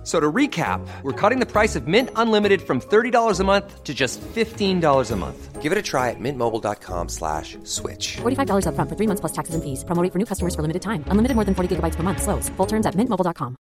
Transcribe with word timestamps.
F- 0.00 0.06
So 0.06 0.18
to 0.18 0.32
recap, 0.32 0.80
we're 1.02 1.12
cutting 1.12 1.40
the 1.40 1.46
price 1.46 1.76
of 1.76 1.86
Mint 1.86 2.08
Unlimited 2.16 2.62
from 2.62 2.80
$30 2.80 3.38
a 3.38 3.44
month 3.44 3.84
to 3.84 3.92
just 3.92 4.18
$15 4.34 5.10
a 5.12 5.16
month. 5.16 5.60
Give 5.60 5.72
it 5.72 5.78
a 5.78 5.82
try 5.82 6.08
at 6.08 6.16
mintmobile.com 6.18 7.08
slash 7.10 7.58
switch. 7.64 8.16
$45 8.22 8.64
upfront 8.64 8.88
for 8.88 8.96
three 8.96 9.06
months 9.06 9.20
plus 9.20 9.32
taxes 9.32 9.54
and 9.54 9.62
fees. 9.62 9.84
Promo 9.84 10.02
rate 10.02 10.10
for 10.10 10.18
new 10.18 10.24
customers 10.24 10.54
for 10.54 10.62
limited 10.62 10.80
time. 10.80 11.04
Unlimited 11.12 11.36
more 11.36 11.44
than 11.44 11.54
40 11.54 11.76
gigabytes 11.76 11.96
per 11.98 12.02
month. 12.02 12.22
Slows. 12.22 12.48
Full 12.56 12.66
terms 12.66 12.86
at 12.86 12.94
mintmobile.com. 12.96 13.56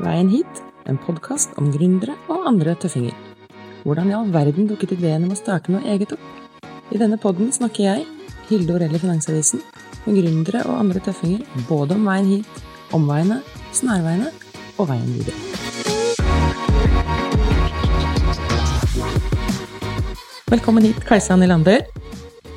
Veien 0.00 0.28
hit, 0.30 0.60
en 0.90 0.98
podkast 1.06 1.54
om 1.60 1.70
gründere 1.74 2.14
og 2.32 2.46
andre 2.50 2.74
tøffinger. 2.78 3.14
Hvordan 3.86 4.10
i 4.10 4.14
all 4.18 4.30
verden 4.34 4.66
dukket 4.70 4.96
ideen 4.96 5.24
om 5.28 5.32
å 5.34 5.38
starte 5.38 5.70
noe 5.72 5.84
eget 5.94 6.12
opp? 6.16 6.26
I 6.90 6.98
denne 7.00 7.18
podden 7.22 7.52
snakker 7.54 7.84
jeg, 7.86 8.06
Hilde 8.50 8.74
Orell 8.76 8.98
Finansavisen, 8.98 9.62
med 10.06 10.20
gründere 10.20 10.62
og 10.66 10.78
andre 10.80 11.02
tøffinger 11.02 11.42
både 11.68 11.96
om 11.96 12.06
veien 12.06 12.28
hit, 12.30 12.62
omveiene, 12.94 13.40
snarveiene 13.74 14.30
og 14.78 14.88
veien 14.90 15.10
videre. 15.16 15.34
Velkommen 20.46 20.86
hit, 20.86 21.02
Kajsa 21.08 21.36
Nylander. 21.36 21.82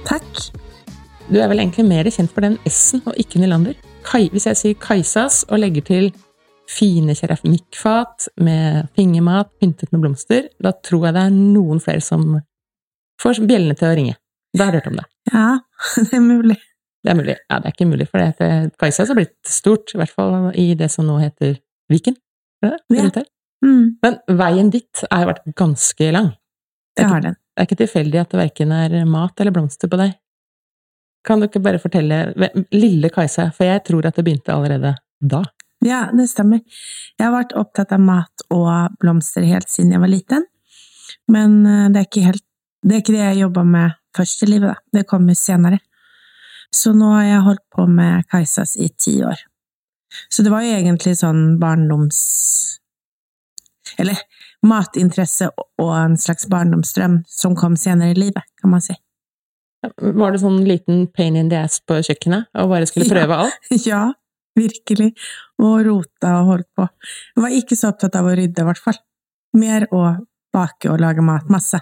Takk. 0.06 0.30
Du 1.30 1.38
er 1.42 1.50
vel 1.50 1.62
egentlig 1.64 1.88
mer 1.90 2.10
kjent 2.10 2.32
for 2.34 2.46
den 2.46 2.58
S-en 2.70 3.02
og 3.10 3.18
ikke 3.22 3.42
Nylander? 3.42 3.78
Kai, 4.06 4.28
hvis 4.34 4.46
jeg 4.50 4.60
sier 4.60 4.80
Kajsas 4.82 5.44
og 5.50 5.62
legger 5.64 5.86
til 5.86 6.12
fine 6.70 7.16
keramikkfat 7.18 8.30
med 8.46 8.92
fingermat 8.98 9.50
pyntet 9.58 9.92
med 9.92 10.04
blomster, 10.06 10.50
da 10.62 10.74
tror 10.86 11.10
jeg 11.10 11.18
det 11.18 11.26
er 11.26 11.38
noen 11.38 11.82
flere 11.82 12.06
som 12.06 12.38
får 13.22 13.42
bjellene 13.50 13.78
til 13.78 13.90
å 13.90 13.96
ringe. 13.98 14.18
Da 14.54 14.66
har 14.66 14.78
jeg 14.78 14.84
hørt 14.84 14.92
om 14.94 15.00
det. 15.02 15.08
Ja, 15.34 15.48
det 16.06 16.18
er 16.18 16.26
mulig. 16.26 16.60
Det 17.04 17.12
er 17.12 17.16
mulig. 17.16 17.36
Ja, 17.48 17.60
det 17.60 17.70
er 17.70 17.76
ikke 17.76 17.88
mulig, 17.88 18.08
for 18.10 18.20
det 18.20 18.32
heter 18.34 18.72
Kajsas 18.80 19.12
har 19.12 19.18
blitt 19.20 19.36
stort, 19.48 19.94
i 19.96 20.00
hvert 20.02 20.12
fall 20.16 20.50
i 20.60 20.74
det 20.80 20.90
som 20.92 21.08
nå 21.08 21.20
heter 21.22 21.58
Viken. 21.90 22.18
Det 22.62 22.74
det? 22.92 23.24
Ja. 23.24 23.24
Mm, 23.66 24.00
Men 24.04 24.18
veien 24.40 24.70
dit 24.72 25.02
har 25.12 25.28
vært 25.28 25.48
ganske 25.60 26.12
lang. 26.16 26.34
det 26.96 27.06
har 27.08 27.22
den. 27.22 27.36
Det 27.36 27.64
er 27.64 27.68
ikke 27.68 27.80
tilfeldig 27.82 28.20
at 28.22 28.32
det 28.32 28.40
verken 28.40 28.72
er 28.72 29.06
mat 29.06 29.40
eller 29.40 29.52
blomster 29.56 29.92
på 29.92 30.00
deg. 30.00 30.14
Kan 31.28 31.40
du 31.40 31.48
ikke 31.48 31.62
bare 31.64 31.80
fortelle 31.80 32.20
Lille 32.72 33.10
Kajsa, 33.12 33.50
for 33.56 33.68
jeg 33.68 33.84
tror 33.88 34.08
at 34.08 34.16
det 34.16 34.24
begynte 34.28 34.54
allerede 34.56 34.94
da. 35.20 35.44
Ja, 35.84 36.06
det 36.16 36.30
stemmer. 36.32 36.60
Jeg 37.18 37.26
har 37.26 37.36
vært 37.36 37.56
opptatt 37.60 37.92
av 37.96 38.04
mat 38.04 38.44
og 38.52 38.96
blomster 39.00 39.44
helt 39.48 39.72
siden 39.72 39.92
jeg 39.96 40.04
var 40.04 40.12
liten, 40.12 40.46
men 41.32 41.60
eh, 41.66 41.88
det 41.92 42.02
er 42.02 42.08
ikke 42.08 42.28
helt 42.28 42.46
det 42.80 42.96
er 42.96 43.02
ikke 43.04 43.16
det 43.16 43.24
jeg 43.26 43.42
jobba 43.42 43.64
med 43.68 43.96
først 44.16 44.44
i 44.46 44.48
livet, 44.48 44.72
da. 44.72 45.00
Det 45.00 45.08
kommer 45.08 45.36
senere. 45.36 45.82
Så 46.76 46.94
nå 46.94 47.10
har 47.16 47.24
jeg 47.26 47.46
holdt 47.48 47.64
på 47.76 47.86
med 47.90 48.28
Kajsas 48.30 48.76
i 48.78 48.90
ti 48.94 49.18
år. 49.26 49.40
Så 50.30 50.44
det 50.46 50.52
var 50.54 50.62
jo 50.66 50.76
egentlig 50.78 51.16
sånn 51.20 51.58
barndoms... 51.62 52.20
Eller 54.00 54.20
matinteresse 54.64 55.50
og 55.82 55.90
en 55.96 56.16
slags 56.20 56.46
barndomsdrøm 56.52 57.22
som 57.28 57.56
kom 57.58 57.76
senere 57.80 58.14
i 58.14 58.20
livet, 58.20 58.46
kan 58.62 58.72
man 58.72 58.84
si. 58.86 58.94
Var 60.00 60.34
det 60.36 60.42
sånn 60.42 60.60
liten 60.68 61.06
pain 61.16 61.36
in 61.40 61.50
the 61.52 61.58
ass 61.60 61.80
på 61.88 61.98
kjøkkenet, 62.06 62.50
og 62.60 62.70
bare 62.72 62.88
skulle 62.88 63.08
Ja. 63.08 63.14
prøve 63.16 63.38
alt? 63.46 63.70
Ja, 63.88 64.02
virkelig. 64.60 65.14
Og 65.64 65.82
rota 65.88 66.34
og 66.42 66.52
holdt 66.54 66.70
på. 66.78 66.88
Jeg 67.36 67.44
var 67.46 67.56
ikke 67.60 67.78
så 67.80 67.92
opptatt 67.94 68.16
av 68.20 68.28
å 68.30 68.36
rydde, 68.36 68.62
i 68.62 68.68
hvert 68.70 68.84
fall. 68.84 69.00
Mer 69.58 69.88
å 69.96 70.04
bake 70.54 70.92
og 70.92 71.00
lage 71.02 71.24
mat. 71.26 71.50
Masse. 71.50 71.80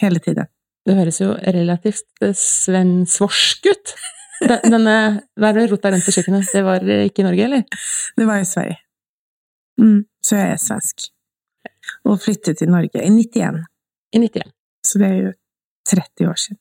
Hele 0.00 0.20
tiden. 0.22 0.46
Det 0.86 0.94
høres 0.98 1.18
jo 1.22 1.32
relativt 1.42 2.06
eh, 2.22 2.34
svensvorsk 2.36 3.66
ut. 3.72 3.94
Den- 4.50 4.72
Denne, 4.72 4.96
rota 5.70 5.90
rundt 5.92 6.04
på 6.04 6.12
kjøkkenet, 6.12 6.50
det 6.52 6.64
var 6.64 6.84
ikke 7.06 7.22
i 7.22 7.26
Norge, 7.26 7.44
eller? 7.44 7.62
Det 8.16 8.26
var 8.28 8.42
i 8.42 8.48
Sverige. 8.48 8.78
Mm, 9.80 10.02
så 10.24 10.36
jeg 10.36 10.52
er 10.52 10.60
svensk. 10.60 11.08
Og 12.04 12.20
flyttet 12.20 12.58
til 12.58 12.68
Norge 12.72 13.00
i 13.00 13.08
91. 13.10 13.62
I 14.12 14.18
91. 14.18 14.52
Så 14.86 14.98
det 14.98 15.08
er 15.08 15.16
jo 15.22 15.32
30 15.88 16.28
år 16.30 16.40
siden. 16.40 16.58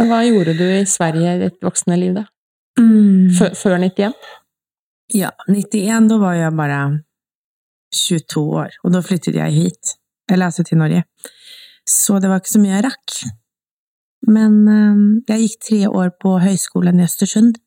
Og 0.00 0.06
Hva 0.08 0.20
gjorde 0.24 0.54
du 0.56 0.64
i 0.64 0.84
Sverige 0.88 1.34
i 1.36 1.40
ditt 1.42 1.58
voksne 1.62 1.96
liv, 2.00 2.14
da? 2.16 2.24
Mm. 2.80 3.30
Før, 3.36 3.54
før 3.58 3.76
91? 3.76 4.14
Ja, 5.14 5.30
91, 5.48 6.08
da 6.08 6.16
var 6.22 6.36
jeg 6.38 6.54
bare 6.56 6.80
22 7.92 8.44
år, 8.62 8.76
og 8.84 8.92
da 8.94 9.00
flyttet 9.04 9.34
jeg 9.36 9.52
hit. 9.56 9.96
Eller 10.30 10.46
altså 10.46 10.62
til 10.64 10.78
Norge. 10.78 11.02
Så 11.88 12.20
det 12.22 12.30
var 12.30 12.40
ikke 12.40 12.52
så 12.54 12.60
mye 12.62 12.76
jeg 12.76 12.86
rakk. 12.86 13.16
Men 14.28 14.56
eh, 14.68 15.02
jeg 15.32 15.46
gikk 15.46 15.60
tre 15.68 15.82
år 15.88 16.14
på 16.20 16.36
høyskolen 16.42 17.00
i 17.00 17.06
Østersund, 17.06 17.60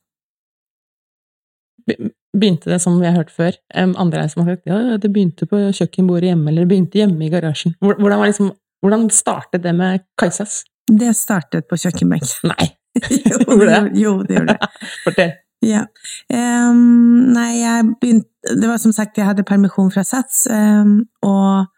Begynte 2.33 2.71
det 2.71 2.79
som 2.81 2.95
vi 2.99 3.07
har 3.07 3.17
hørt 3.17 3.31
før? 3.31 3.55
Andre 3.75 4.27
som 4.31 4.43
har 4.43 4.55
sagt 4.55 4.69
ja, 4.69 4.97
det 4.97 5.11
begynte 5.13 5.47
på 5.49 5.59
kjøkkenbordet 5.75 6.31
hjemme, 6.31 6.51
eller 6.51 6.65
det 6.65 6.71
begynte 6.71 7.01
hjemme 7.01 7.25
i 7.25 7.31
garasjen. 7.33 7.75
Hvordan, 7.83 8.19
var 8.19 8.29
liksom, 8.29 8.53
hvordan 8.83 9.09
startet 9.13 9.63
det 9.63 9.75
med 9.75 10.05
Kajsas? 10.19 10.63
Det 10.87 11.13
startet 11.15 11.67
på 11.69 11.79
kjøkkenbenken. 11.79 12.51
Nei, 12.51 12.69
jo, 13.31 13.59
det? 13.69 13.81
jo, 13.99 14.17
det 14.27 14.39
gjorde 14.39 14.57
det. 14.57 14.71
fortell. 15.05 15.33
Ja. 15.63 15.85
Um, 16.27 17.31
nei, 17.31 17.61
jeg 17.61 17.85
begynte 18.01 18.57
Det 18.59 18.67
var 18.67 18.75
som 18.81 18.91
sagt, 18.91 19.15
jeg 19.15 19.23
hadde 19.23 19.45
permisjon 19.47 19.87
fra 19.93 20.01
Sats, 20.03 20.41
um, 20.51 21.05
og 21.23 21.69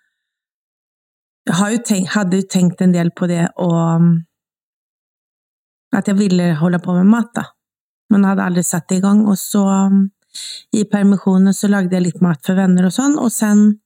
jeg 1.46 1.84
tenkt, 1.86 2.14
hadde 2.16 2.40
jo 2.42 2.48
tenkt 2.50 2.82
en 2.82 2.94
del 2.96 3.12
på 3.14 3.28
det 3.30 3.46
og 3.62 4.24
At 5.96 6.10
jeg 6.10 6.18
ville 6.18 6.56
holde 6.60 6.80
på 6.84 6.92
med 6.98 7.08
mat, 7.08 7.30
da. 7.38 7.44
Men 8.12 8.26
hadde 8.28 8.44
aldri 8.44 8.64
satt 8.66 8.90
det 8.90 8.98
i 8.98 9.04
gang. 9.04 9.22
Og 9.30 9.38
så, 9.40 9.64
i 10.76 10.84
permisjonen, 10.92 11.54
så 11.56 11.70
lagde 11.72 11.96
jeg 11.96 12.04
litt 12.04 12.22
mat 12.26 12.42
for 12.44 12.58
venner 12.58 12.90
og 12.90 12.96
sånn, 12.96 13.18
og 13.22 13.32
sen 13.32 13.80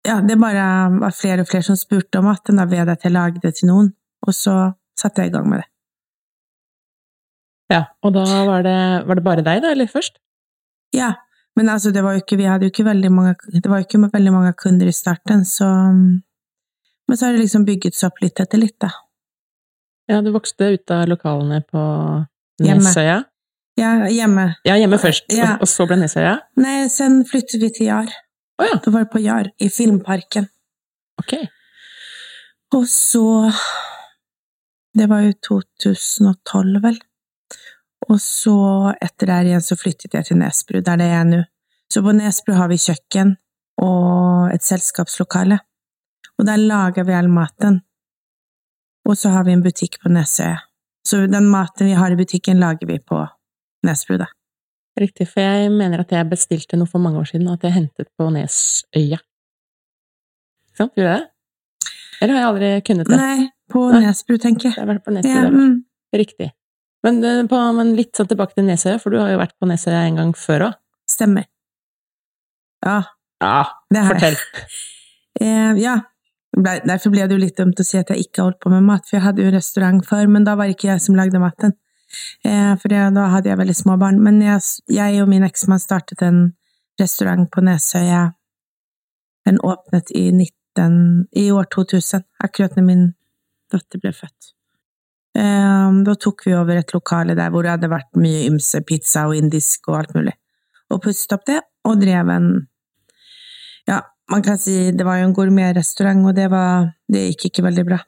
Ja, 0.00 0.22
det 0.24 0.38
bare 0.40 0.64
var 0.94 1.12
flere 1.12 1.44
og 1.44 1.50
flere 1.50 1.66
som 1.66 1.76
spurte 1.76 2.22
om 2.22 2.30
maten, 2.30 2.56
da 2.56 2.64
ved 2.64 2.88
at 2.88 3.02
jeg 3.04 3.12
lagde 3.12 3.50
til 3.52 3.68
noen, 3.68 3.90
og 4.24 4.32
så 4.32 4.54
satte 4.96 5.20
jeg 5.20 5.28
i 5.28 5.34
gang 5.34 5.50
med 5.50 5.60
det. 5.60 5.66
Ja, 7.74 7.82
og 8.00 8.14
da 8.16 8.24
var 8.48 8.64
det, 8.64 8.78
var 9.06 9.18
det 9.20 9.24
bare 9.26 9.44
deg, 9.44 9.60
da, 9.60 9.74
eller 9.74 9.90
først? 9.92 10.16
Ja, 10.96 11.12
men 11.56 11.68
altså, 11.68 11.90
det 11.92 12.02
var 12.04 12.14
jo 12.16 12.22
ikke, 12.22 12.36
vi 12.38 12.44
hadde 12.48 12.66
jo 12.68 12.70
ikke 12.72 12.84
veldig 12.86 13.10
mange, 13.12 13.34
det 13.52 13.66
var 13.70 13.80
jo 13.82 13.86
ikke 13.88 14.00
veldig 14.12 14.32
mange 14.32 14.52
kunder 14.58 14.86
i 14.86 14.92
starten, 14.96 15.44
så 15.44 15.66
Men 17.08 17.16
så 17.18 17.26
har 17.26 17.32
det 17.34 17.40
liksom 17.42 17.64
bygget 17.66 17.94
seg 17.98 18.06
opp 18.12 18.20
litt 18.22 18.38
etter 18.40 18.58
litt, 18.62 18.76
da. 18.78 18.90
Ja, 20.08 20.20
du 20.22 20.30
vokste 20.30 20.68
ut 20.76 20.90
av 20.94 21.08
lokalene 21.10 21.58
på. 21.66 21.80
Nesøya? 22.62 23.16
Ja, 23.80 23.90
hjemme. 24.06 24.44
Ja, 24.64 24.76
hjemme 24.78 24.98
først, 25.02 25.24
Ja. 25.34 25.54
og, 25.56 25.62
og 25.66 25.68
så 25.72 25.86
ble 25.90 25.96
Nesøya? 25.98 26.36
Nei, 26.62 26.86
sen 26.88 27.24
flyttet 27.26 27.60
vi 27.62 27.70
til 27.74 27.86
Jar. 27.90 28.10
Oh, 28.60 28.66
ja, 28.68 28.76
Da 28.84 28.90
var 28.94 29.04
det 29.06 29.10
på 29.10 29.22
Jar, 29.24 29.50
i 29.58 29.68
Filmparken. 29.68 30.46
ok. 31.18 31.34
Og 32.78 32.84
så 32.86 33.50
Det 34.94 35.08
var 35.08 35.20
jo 35.22 35.32
2012, 35.48 36.80
vel. 36.82 36.98
Og 38.10 38.18
så, 38.18 38.56
etter 38.98 39.30
der 39.30 39.48
igjen, 39.48 39.62
så 39.62 39.76
flyttet 39.78 40.16
jeg 40.16 40.26
til 40.26 40.40
Nesbru, 40.40 40.80
der 40.82 40.98
det 40.98 41.06
er 41.06 41.14
jeg 41.20 41.28
nå. 41.28 41.42
Så 41.90 42.02
på 42.02 42.14
Nesbru 42.14 42.56
har 42.58 42.70
vi 42.70 42.78
kjøkken 42.78 43.36
og 43.82 44.50
et 44.54 44.66
selskapslokale. 44.66 45.60
Og 46.38 46.46
der 46.48 46.58
lager 46.58 47.06
vi 47.06 47.14
all 47.14 47.30
maten. 47.30 47.80
Og 49.08 49.16
så 49.18 49.32
har 49.34 49.46
vi 49.46 49.54
en 49.54 49.62
butikk 49.64 50.00
på 50.02 50.12
Nesøya. 50.12 50.58
Så 51.06 51.24
den 51.26 51.48
maten 51.50 51.88
vi 51.88 51.96
har 51.96 52.12
i 52.12 52.18
butikken, 52.18 52.60
lager 52.60 52.86
vi 52.86 52.98
på 52.98 53.22
Nesbru, 53.86 54.18
da. 54.20 54.28
Riktig, 55.00 55.28
for 55.30 55.40
jeg 55.40 55.70
mener 55.72 56.02
at 56.02 56.12
jeg 56.12 56.28
bestilte 56.28 56.76
noe 56.76 56.90
for 56.90 57.02
mange 57.02 57.22
år 57.22 57.30
siden, 57.30 57.48
og 57.48 57.58
at 57.58 57.68
jeg 57.68 57.76
hentet 57.78 58.10
på 58.18 58.28
Nesøya. 58.34 59.20
Ikke 60.70 60.82
sant, 60.82 60.94
gjorde 60.98 61.14
jeg 61.14 61.22
det? 61.22 61.28
Eller 62.20 62.36
har 62.36 62.42
jeg 62.42 62.50
aldri 62.52 62.70
kunnet 62.86 63.08
det? 63.08 63.20
Nei, 63.20 63.50
på 63.72 63.86
Nesbru, 63.96 64.36
tenker 64.36 64.68
Jeg 64.68 64.76
Det 64.76 64.82
har 64.82 64.90
vært 64.92 65.06
på 65.06 65.14
Nesbru, 65.14 65.36
Ja, 65.36 65.48
mm, 65.48 65.76
Riktig. 66.20 66.50
Men, 67.04 67.22
eh, 67.24 67.42
på, 67.48 67.58
men 67.76 67.94
litt 67.96 68.14
sånn 68.18 68.28
tilbake 68.28 68.54
til 68.58 68.66
Nesøya, 68.68 68.98
for 69.00 69.10
du 69.14 69.18
har 69.22 69.30
jo 69.32 69.38
vært 69.40 69.54
på 69.60 69.68
Nesøya 69.70 70.02
en 70.08 70.16
gang 70.20 70.32
før 70.36 70.66
òg. 70.70 70.74
stemmer. 71.10 71.46
Ja, 72.84 73.02
Ja, 73.40 73.64
det 73.92 74.06
fortell. 74.08 74.36
Eh, 75.40 75.72
ja, 75.80 75.94
Ble- 76.58 76.82
derfor 76.84 77.12
ble 77.14 77.22
det 77.30 77.36
jo 77.36 77.40
litt 77.40 77.56
dumt 77.56 77.78
å 77.80 77.84
si 77.86 77.96
at 77.96 78.08
jeg 78.10 78.24
ikke 78.26 78.40
har 78.42 78.48
holdt 78.50 78.58
på 78.60 78.70
med 78.72 78.82
mat, 78.82 79.04
for 79.06 79.16
jeg 79.16 79.22
hadde 79.24 79.44
jo 79.44 79.52
restaurant 79.54 80.02
før, 80.04 80.26
men 80.28 80.44
da 80.44 80.56
var 80.58 80.66
det 80.66 80.74
ikke 80.74 80.88
jeg 80.90 81.00
som 81.04 81.14
lagde 81.16 81.38
maten. 81.40 81.72
Eh, 82.44 82.74
for 82.82 82.90
det, 82.90 82.98
da 83.14 83.28
hadde 83.30 83.48
jeg 83.48 83.56
veldig 83.60 83.76
små 83.78 83.94
barn. 84.02 84.18
Men 84.20 84.40
jeg, 84.42 84.58
jeg 84.90 85.22
og 85.22 85.30
min 85.30 85.46
eksmann 85.46 85.78
startet 85.80 86.20
en 86.26 86.40
restaurant 87.00 87.46
på 87.54 87.62
Nesøya. 87.64 88.24
Den 89.46 89.62
åpnet 89.64 90.10
i, 90.18 90.26
19, 90.34 91.28
i 91.38 91.46
år 91.54 91.70
2000, 91.72 92.26
akkurat 92.44 92.74
når 92.76 92.84
min 92.90 93.06
datter 93.72 94.02
ble 94.02 94.12
født. 94.12 94.50
Eh, 95.38 95.88
da 96.06 96.14
tok 96.18 96.46
vi 96.46 96.56
over 96.58 96.80
et 96.80 96.94
lokale 96.94 97.36
der 97.38 97.52
hvor 97.52 97.62
det 97.62 97.74
hadde 97.76 97.90
vært 97.92 98.18
mye 98.18 98.46
ymse, 98.48 98.82
pizza 98.86 99.28
og 99.28 99.36
indisk 99.38 99.88
og 99.88 100.00
alt 100.00 100.14
mulig. 100.18 100.34
Og 100.90 101.02
pusset 101.04 101.32
opp 101.36 101.46
det, 101.46 101.60
og 101.86 102.00
drev 102.00 102.30
en 102.34 102.50
ja, 103.88 104.00
man 104.30 104.42
kan 104.42 104.58
si 104.60 104.90
det 104.94 105.06
var 105.06 105.20
jo 105.20 105.28
en 105.28 105.34
gourmetrestaurant, 105.34 106.26
og 106.26 106.34
det 106.36 106.50
var 106.50 106.92
Det 107.10 107.24
gikk 107.30 107.44
ikke 107.48 107.64
veldig 107.66 107.84
bra. 107.86 107.98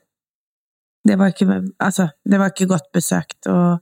Det 1.05 1.19
var 1.19 1.33
ikke 1.33 1.63
Altså, 1.81 2.09
det 2.25 2.39
var 2.39 2.53
ikke 2.53 2.71
godt 2.71 2.93
besøkt, 2.93 3.47
og 3.47 3.79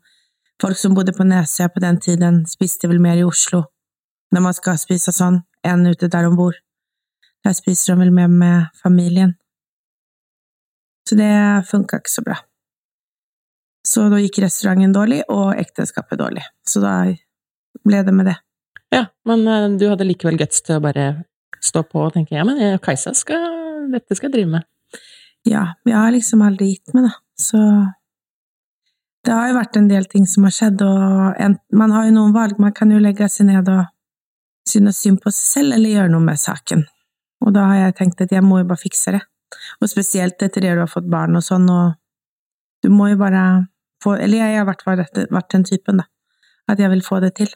folk 0.60 0.76
som 0.76 0.94
bodde 0.94 1.12
på 1.12 1.25
Nesøya 1.25 1.69
på 1.69 1.81
den 1.81 2.00
tiden, 2.00 2.46
spiste 2.46 2.88
vel 2.88 3.00
mer 3.00 3.16
i 3.16 3.25
Oslo 3.25 3.64
når 4.32 4.40
man 4.40 4.54
skal 4.54 4.78
spise 4.78 5.12
sånn, 5.12 5.40
enn 5.66 5.87
ute 5.90 6.08
der 6.08 6.28
de 6.28 6.37
bor. 6.38 6.54
Der 7.44 7.56
spiser 7.56 7.94
de 7.94 8.04
vel 8.04 8.12
mer 8.14 8.28
med 8.28 8.69
familien. 8.82 9.34
Så 11.08 11.19
det 11.19 11.32
funka 11.66 11.98
ikke 11.98 12.12
så 12.12 12.22
bra. 12.22 12.37
Så 13.90 14.06
da 14.12 14.20
gikk 14.22 14.38
restauranten 14.44 14.94
dårlig, 14.94 15.25
og 15.32 15.56
ekteskapet 15.58 16.20
dårlig. 16.20 16.44
Så 16.66 16.82
da 16.82 16.94
ble 17.87 18.02
det 18.06 18.14
med 18.14 18.31
det. 18.31 18.37
Ja, 18.94 19.06
men 19.26 19.46
eh, 19.46 19.69
du 19.78 19.88
hadde 19.90 20.06
likevel 20.06 20.38
guts 20.38 20.62
til 20.66 20.78
å 20.78 20.84
bare 20.84 21.06
stå 21.62 21.82
på 21.87 22.06
og 22.06 22.14
tenke 22.14 22.38
ja, 22.38 22.44
men 22.46 22.78
Kajsa 22.81 23.12
skal 23.14 23.90
Dette 23.90 24.16
skal 24.16 24.31
jeg 24.31 24.37
drive 24.38 24.52
med. 24.54 24.66
Ja, 25.48 25.62
jeg 25.88 25.96
har 25.96 26.12
liksom 26.12 26.42
aldri 26.44 26.75
gitt 26.75 26.92
meg, 26.94 27.08
da. 27.08 27.12
Så 27.40 27.58
det 29.25 29.32
har 29.34 29.48
jo 29.50 29.56
vært 29.56 29.78
en 29.81 29.88
del 29.90 30.06
ting 30.08 30.26
som 30.28 30.44
har 30.46 30.54
skjedd, 30.54 30.84
og 30.84 31.40
en, 31.40 31.56
man 31.76 31.94
har 31.96 32.06
jo 32.06 32.14
noen 32.16 32.34
valg. 32.37 32.60
Man 32.60 32.75
kan 32.76 32.92
jo 32.92 33.00
legge 33.00 33.28
seg 33.32 33.48
ned 33.48 33.69
og 33.72 33.88
synes 34.69 35.00
synd 35.00 35.20
på 35.25 35.32
seg 35.32 35.46
selv, 35.48 35.76
eller 35.76 35.96
gjøre 35.96 36.12
noe 36.12 36.25
med 36.25 36.40
saken. 36.40 36.84
Og 37.44 37.54
da 37.56 37.66
har 37.70 37.81
jeg 37.81 37.96
tenkt 37.98 38.22
at 38.25 38.32
jeg 38.37 38.44
må 38.44 38.60
jo 38.60 38.69
bare 38.69 38.81
fikse 38.81 39.16
det. 39.16 39.22
Og 39.81 39.90
spesielt 39.90 40.42
etter 40.44 40.64
det 40.64 40.76
du 40.76 40.84
har 40.84 40.92
fått 40.92 41.08
barn 41.10 41.37
og 41.40 41.44
sånn, 41.44 41.66
og 41.72 41.96
du 42.84 42.92
må 42.92 43.10
jo 43.10 43.19
bare 43.20 43.42
få 44.02 44.17
Eller 44.19 44.38
jeg 44.38 44.56
har 44.56 44.64
i 44.64 44.69
hvert 44.70 44.82
fall 44.85 44.97
vært- 44.97 45.50
den 45.52 45.64
typen, 45.64 46.02
da. 46.02 46.05
At 46.69 46.79
jeg 46.79 46.91
vil 46.91 47.02
få 47.02 47.20
det 47.20 47.35
til. 47.37 47.49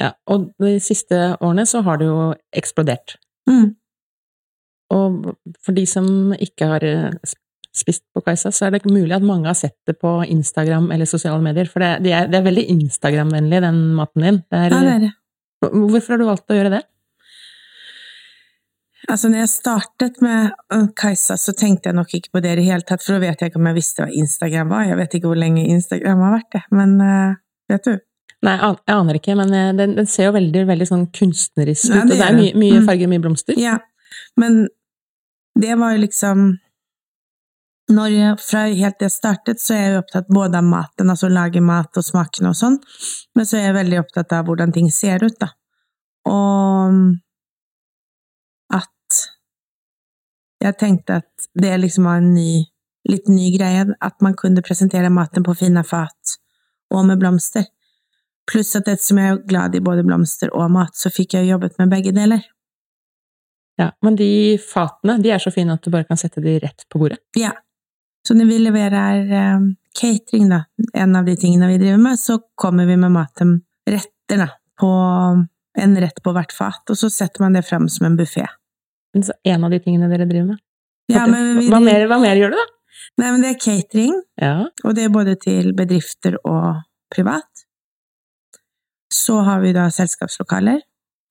Ja, 0.00 0.12
og 0.26 0.50
de 0.60 0.78
siste 0.80 1.36
årene 1.40 1.66
så 1.68 1.82
har 1.82 1.98
det 1.98 2.06
jo 2.06 2.34
eksplodert. 2.56 3.16
Mm. 3.48 3.74
Og 4.92 5.36
for 5.64 5.72
de 5.72 5.84
som 5.86 6.32
ikke 6.32 6.68
har 6.68 6.84
eh, 6.84 7.10
spist 7.72 8.04
på 8.14 8.22
Kajsa, 8.24 8.52
så 8.52 8.66
er 8.66 8.70
det 8.76 8.84
mulig 8.90 9.14
at 9.16 9.24
mange 9.24 9.48
har 9.48 9.56
sett 9.56 9.76
det 9.88 9.98
på 10.00 10.20
Instagram 10.28 10.90
eller 10.92 11.08
sosiale 11.08 11.42
medier, 11.44 11.68
for 11.70 11.80
det, 11.80 12.02
det, 12.04 12.12
er, 12.12 12.26
det 12.28 12.40
er 12.40 12.46
veldig 12.48 12.66
Instagram-vennlig, 12.76 13.60
den 13.64 13.80
maten 13.96 14.26
din. 14.26 14.40
Det 14.50 14.58
er, 14.58 14.70
Ja, 14.70 14.80
det 14.80 14.94
er 14.96 15.04
det. 15.06 15.12
Hvorfor 15.62 16.14
har 16.14 16.18
du 16.18 16.26
valgt 16.26 16.50
å 16.50 16.58
gjøre 16.58 16.72
det? 16.74 16.82
Altså, 19.10 19.28
når 19.28 19.38
jeg 19.42 19.48
startet 19.50 20.20
med 20.22 20.52
Kajsa, 20.96 21.34
så 21.40 21.52
tenkte 21.58 21.90
jeg 21.90 21.96
nok 21.98 22.12
ikke 22.14 22.30
på 22.36 22.40
det 22.44 22.52
i 22.52 22.58
det 22.60 22.64
hele 22.68 22.86
tatt, 22.86 23.02
for 23.02 23.16
da 23.16 23.22
vet 23.24 23.40
jeg 23.42 23.50
ikke 23.50 23.58
om 23.58 23.66
jeg 23.72 23.78
visste 23.80 24.04
hva 24.04 24.12
Instagram 24.14 24.68
var. 24.70 24.84
Jeg 24.86 24.98
vet 25.00 25.16
ikke 25.18 25.30
hvor 25.32 25.40
lenge 25.42 25.64
Instagram 25.74 26.22
har 26.22 26.36
vært 26.36 26.50
det, 26.54 26.60
men 26.78 26.92
uh, 27.02 27.34
vet 27.72 27.88
du? 27.88 27.96
Nei, 28.42 28.56
jeg 28.58 28.78
aner 28.94 29.18
ikke, 29.18 29.34
men 29.38 29.52
eh, 29.54 29.68
den, 29.78 29.92
den 29.98 30.06
ser 30.10 30.28
jo 30.28 30.32
veldig, 30.34 30.62
veldig 30.66 30.86
sånn 30.88 31.04
kunstnerisk 31.14 31.90
Ja, 31.92 32.00
ut, 32.00 32.08
og 32.08 32.10
det 32.10 32.16
det 32.18 32.26
er 32.28 32.36
mye, 32.38 32.52
det. 32.52 32.58
mye 32.62 32.80
Mm. 32.80 32.86
farger, 32.88 33.10
mye 33.12 33.22
blomster. 33.22 33.58
Ja, 33.62 33.76
men 34.36 34.56
det 35.62 35.76
var 35.78 35.92
jo 35.94 36.00
liksom 36.02 36.46
når 37.92 38.08
jeg, 38.14 38.36
Fra 38.40 38.60
helt 38.72 39.02
jeg 39.04 39.10
startet, 39.12 39.60
så 39.60 39.74
er 39.74 39.80
jeg 39.82 39.92
jo 39.94 40.00
opptatt 40.00 40.28
både 40.32 40.58
av 40.58 40.64
maten, 40.64 41.10
altså 41.12 41.26
å 41.28 41.34
lage 41.34 41.60
mat 41.60 41.98
og 42.00 42.06
smakene 42.06 42.50
og 42.50 42.56
sånn, 42.56 42.78
men 43.36 43.46
så 43.46 43.58
er 43.58 43.66
jeg 43.68 43.76
veldig 43.76 43.98
opptatt 44.00 44.32
av 44.38 44.46
hvordan 44.48 44.72
ting 44.72 44.88
ser 44.94 45.22
ut, 45.26 45.34
da. 45.42 45.50
Og 46.30 46.98
at 48.72 49.18
jeg 50.62 50.78
tenkte 50.78 51.20
at 51.22 51.48
det 51.58 51.72
liksom 51.82 52.06
var 52.06 52.20
en 52.20 52.32
ny, 52.34 52.62
litt 53.10 53.28
ny 53.30 53.50
greie, 53.56 53.86
at 54.00 54.22
man 54.22 54.36
kunne 54.38 54.64
presentere 54.64 55.10
maten 55.10 55.44
på 55.46 55.56
fine 55.58 55.82
fat 55.86 56.36
og 56.92 57.06
med 57.08 57.20
blomster. 57.22 57.66
Pluss 58.50 58.74
at 58.78 58.88
ettersom 58.90 59.20
jeg 59.22 59.32
er 59.32 59.42
glad 59.48 59.76
i 59.76 59.82
både 59.84 60.04
blomster 60.06 60.52
og 60.54 60.70
mat, 60.74 60.94
så 60.98 61.10
fikk 61.14 61.38
jeg 61.38 61.50
jobbet 61.50 61.78
med 61.80 61.92
begge 61.92 62.14
deler. 62.14 62.42
Ja, 63.80 63.90
men 64.04 64.16
de 64.18 64.58
fatene, 64.62 65.16
de 65.22 65.32
er 65.32 65.42
så 65.42 65.50
fine 65.54 65.74
at 65.74 65.84
du 65.84 65.90
bare 65.92 66.06
kan 66.08 66.20
sette 66.20 66.42
de 66.44 66.58
rett 66.62 66.84
på 66.92 67.00
bordet. 67.02 67.22
Ja. 67.38 67.54
Så 68.26 68.36
når 68.38 68.50
vi 68.50 68.58
leverer 68.62 69.32
eh, 69.34 69.62
catering, 69.98 70.50
da, 70.52 70.64
en 70.94 71.16
av 71.18 71.26
de 71.26 71.34
tingene 71.38 71.70
vi 71.72 71.80
driver 71.80 72.02
med, 72.02 72.20
så 72.20 72.38
kommer 72.54 72.86
vi 72.86 72.98
med 73.00 73.14
maten 73.14 73.56
retter, 73.88 74.44
da, 74.44 74.50
på 74.78 74.90
en 75.82 75.96
rett 76.04 76.20
på 76.22 76.34
hvert 76.36 76.52
fat, 76.54 76.84
og 76.92 76.98
så 76.98 77.10
setter 77.10 77.42
man 77.42 77.56
det 77.56 77.64
fram 77.66 77.88
som 77.90 78.06
en 78.06 78.18
buffé. 78.18 78.44
En 79.14 79.64
av 79.64 79.72
de 79.72 79.80
tingene 79.82 80.08
dere 80.10 80.28
driver 80.28 80.54
med. 80.54 80.62
Ja, 81.12 81.26
men 81.28 81.58
vi, 81.58 81.66
hva, 81.68 81.80
mer, 81.82 82.06
hva 82.08 82.18
mer 82.22 82.38
gjør 82.38 82.54
du, 82.54 82.60
da? 82.60 82.68
Nei, 83.20 83.28
men 83.28 83.42
det 83.44 83.50
er 83.52 83.60
catering, 83.60 84.14
Ja, 84.40 84.54
og 84.86 84.94
det 84.96 85.04
er 85.04 85.12
både 85.12 85.34
til 85.40 85.72
bedrifter 85.76 86.38
og 86.48 86.80
privat. 87.12 87.66
Så 89.12 89.42
har 89.44 89.60
vi 89.60 89.74
da 89.76 89.88
selskapslokaler, 89.92 90.80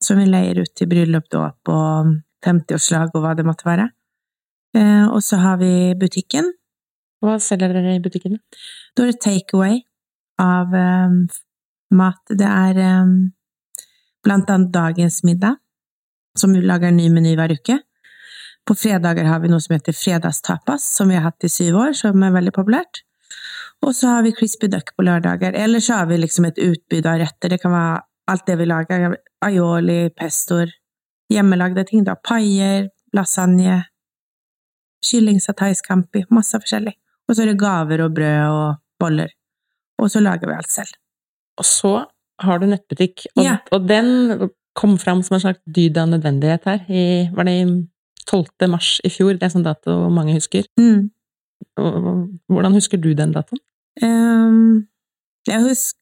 som 0.02 0.20
vi 0.20 0.28
leier 0.28 0.62
ut 0.62 0.70
til 0.78 0.90
bryllup, 0.90 1.26
dåp 1.32 1.72
og 1.72 2.12
50-årslag 2.46 3.14
og 3.16 3.24
hva 3.24 3.34
det 3.38 3.46
måtte 3.46 3.66
være. 3.66 3.88
Eh, 4.78 5.06
og 5.08 5.22
så 5.24 5.40
har 5.42 5.58
vi 5.60 5.72
butikken, 5.98 6.52
hva 7.22 7.38
selger 7.42 7.74
dere 7.76 7.96
i 7.96 8.02
butikken? 8.02 8.38
Da 8.96 9.04
er 9.04 9.12
det 9.12 9.22
takeaway 9.22 9.78
av 10.42 10.72
um, 10.74 11.20
mat. 11.94 12.22
Det 12.28 12.48
er 12.48 12.80
um, 13.02 13.12
blant 14.26 14.50
annet 14.50 14.72
dagens 14.74 15.20
middag, 15.26 15.60
som 16.38 16.52
vi 16.52 16.62
lager 16.64 16.88
en 16.88 16.96
ny 16.96 17.08
meny 17.12 17.34
hver 17.36 17.52
uke. 17.52 17.78
På 18.66 18.76
fredager 18.78 19.26
har 19.26 19.40
vi 19.42 19.50
noe 19.50 19.60
som 19.60 19.74
heter 19.74 19.96
fredagstapas, 19.96 20.84
som 20.96 21.10
vi 21.10 21.16
har 21.18 21.26
hatt 21.26 21.44
i 21.44 21.50
syv 21.50 21.80
år, 21.80 21.96
som 21.98 22.22
er 22.22 22.34
veldig 22.34 22.54
populært. 22.54 23.02
Og 23.82 23.94
så 23.98 24.12
har 24.14 24.22
vi 24.22 24.34
crispy 24.38 24.68
duck 24.70 24.92
på 24.96 25.02
lørdager. 25.02 25.56
Eller 25.58 25.82
så 25.82 25.98
har 25.98 26.06
vi 26.06 26.20
liksom 26.20 26.46
et 26.46 26.60
utbud 26.62 27.06
av 27.10 27.18
retter. 27.24 27.50
Det 27.50 27.58
kan 27.62 27.74
være 27.74 28.00
alt 28.30 28.46
det 28.46 28.58
vi 28.60 28.68
lager. 28.70 29.16
Aioli, 29.42 30.00
pestoer, 30.14 30.70
hjemmelagde 31.32 31.84
ting, 31.88 32.04
da. 32.06 32.14
Paier, 32.14 32.86
lasagne, 33.16 33.80
kylling, 35.02 35.40
satai 35.42 35.72
scampi, 35.74 36.22
masse 36.30 36.60
forskjellig. 36.62 36.94
Og 37.26 37.34
så 37.34 37.42
er 37.42 37.52
det 37.52 37.58
gaver 37.60 38.04
og 38.06 38.14
brød 38.14 38.42
og 38.46 38.80
boller. 39.02 39.34
Og 39.98 40.10
så 40.10 40.22
lager 40.22 40.46
vi 40.46 40.54
alt 40.54 40.70
selv. 40.70 40.94
Og 41.58 41.66
så 41.66 41.94
har 42.42 42.58
du 42.62 42.66
nettbutikk, 42.70 43.26
og, 43.36 43.44
Ja. 43.44 43.58
og 43.72 43.88
den 43.88 44.50
kom 44.78 44.98
fram 44.98 45.22
som 45.22 45.36
en 45.36 45.40
slags 45.40 45.60
dyd 45.66 45.98
av 46.00 46.08
nødvendighet 46.08 46.64
her. 46.68 46.84
I, 46.88 47.04
var 47.34 47.48
det 47.48 47.56
i 47.60 47.66
12. 48.26 48.68
mars 48.70 49.00
i 49.04 49.10
fjor? 49.12 49.34
Det 49.36 49.46
er 49.46 49.54
sånn 49.54 49.66
dato 49.66 49.96
mange 50.12 50.36
husker. 50.36 50.68
Mm. 50.80 51.10
Hvordan 52.50 52.76
husker 52.76 53.00
du 53.00 53.12
den 53.14 53.34
datoen? 53.34 53.60
Um, 54.02 54.88
Jeg 55.46 55.62
husker, 55.62 55.98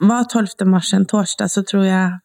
var 0.00 0.26
12. 0.30 0.66
mars 0.70 0.92
en 0.94 1.06
torsdag, 1.06 1.50
så 1.50 1.62
tror 1.62 1.84
jeg 1.84 2.18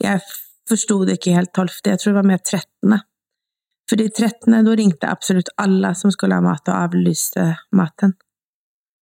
Jeg 0.00 0.20
forsto 0.68 1.04
det 1.04 1.18
ikke 1.18 1.34
helt 1.36 1.52
12., 1.52 1.70
jeg 1.84 1.98
tror 1.98 2.12
det 2.12 2.16
var 2.16 2.28
mer 2.30 2.38
13. 2.38 3.00
Fordi 3.90 4.08
13. 4.08 4.64
da 4.64 4.74
ringte 4.78 5.10
absolutt 5.10 5.50
alle 5.58 5.94
som 5.94 6.12
skulle 6.14 6.38
ha 6.38 6.40
mat, 6.40 6.68
og 6.68 6.74
avlyste 6.86 7.56
maten. 7.76 8.14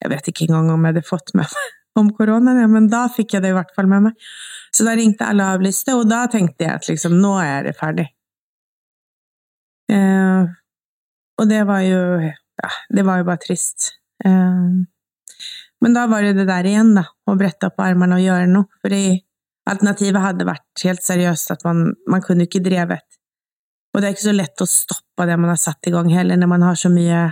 Jeg 0.03 0.11
vet 0.11 0.29
ikke 0.29 0.49
engang 0.49 0.73
om 0.73 0.85
jeg 0.85 0.95
hadde 0.95 1.07
fått 1.07 1.35
med 1.35 1.45
meg 1.45 1.77
om 1.99 2.11
koronaen, 2.14 2.61
ja, 2.62 2.68
men 2.71 2.88
da 2.90 3.07
fikk 3.12 3.37
jeg 3.37 3.45
det 3.45 3.52
i 3.52 3.57
hvert 3.57 3.73
fall 3.76 3.88
med 3.90 4.09
meg. 4.09 4.28
Så 4.75 4.85
da 4.87 4.95
ringte 4.99 5.26
alle 5.26 5.47
og 5.47 5.59
avlyste, 5.59 5.97
og 5.97 6.09
da 6.11 6.25
tenkte 6.30 6.66
jeg 6.66 6.75
at 6.76 6.88
liksom, 6.90 7.16
nå 7.23 7.33
er 7.42 7.68
det 7.68 7.75
ferdig. 7.78 8.07
Eh, 9.92 10.52
og 11.38 11.49
det 11.49 11.62
var 11.68 11.87
jo 11.87 12.02
Ja, 12.59 12.68
det 12.90 13.04
var 13.07 13.21
jo 13.21 13.26
bare 13.28 13.38
trist. 13.38 13.92
Eh, 14.26 14.71
men 15.80 15.95
da 15.95 16.07
var 16.11 16.25
det 16.26 16.33
det 16.35 16.49
der 16.49 16.66
igjen, 16.66 16.90
da, 16.97 17.04
å 17.30 17.37
brette 17.38 17.68
opp 17.71 17.78
armene 17.85 18.16
og 18.18 18.25
gjøre 18.25 18.49
noe. 18.50 18.66
Fordi 18.83 19.02
alternativet 19.71 20.25
hadde 20.25 20.49
vært 20.49 20.83
helt 20.83 21.04
seriøst 21.07 21.52
at 21.54 21.62
man, 21.68 21.92
man 22.11 22.25
kunne 22.25 22.49
ikke 22.49 22.64
drevet. 22.64 23.04
Og 23.95 24.02
det 24.02 24.09
er 24.09 24.16
ikke 24.16 24.26
så 24.26 24.35
lett 24.35 24.64
å 24.64 24.68
stoppe 24.68 25.26
det 25.28 25.37
man 25.38 25.52
har 25.52 25.61
satt 25.61 25.87
i 25.87 25.92
gang 25.95 26.11
heller, 26.11 26.40
når 26.40 26.50
man 26.50 26.66
har 26.66 26.78
så 26.78 26.90
mye 26.92 27.28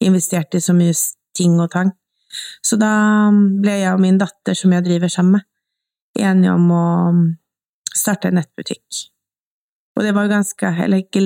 investert 0.00 0.56
i 0.56 0.62
så 0.64 0.74
mye 0.76 0.96
ting 1.36 1.60
og 1.60 1.70
tang. 1.74 1.92
Så 2.62 2.78
da 2.80 2.92
ble 3.30 3.76
jeg 3.80 3.94
og 3.94 4.02
min 4.02 4.18
datter, 4.20 4.54
som 4.54 4.72
jeg 4.74 4.86
driver 4.86 5.10
sammen 5.12 5.38
med, 5.38 5.46
enige 6.20 6.52
om 6.54 6.68
å 6.74 6.84
starte 7.96 8.30
en 8.30 8.38
nettbutikk. 8.38 9.06
Og 9.98 10.06
det 10.06 10.12
var 10.16 10.30
ganske 10.30 10.68
Eller 10.84 11.02
ikke 11.02 11.20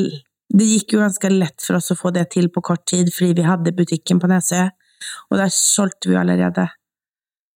Det 0.54 0.66
gikk 0.66 0.94
jo 0.94 1.02
ganske 1.02 1.28
lett 1.30 1.62
for 1.62 1.78
oss 1.78 1.90
å 1.92 1.98
få 1.98 2.10
det 2.14 2.28
til 2.34 2.48
på 2.52 2.62
kort 2.62 2.84
tid, 2.86 3.10
fordi 3.12 3.40
vi 3.40 3.46
hadde 3.48 3.72
butikken 3.74 4.20
på 4.22 4.28
Nesøy, 4.30 4.68
og 5.30 5.38
der 5.40 5.50
solgte 5.50 6.12
vi 6.12 6.18
allerede. 6.20 6.68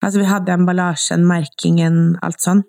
Altså, 0.05 0.21
vi 0.21 0.29
hadde 0.29 0.53
emballasjen, 0.55 1.25
merkingen, 1.27 2.15
alt 2.23 2.45
sånn. 2.45 2.63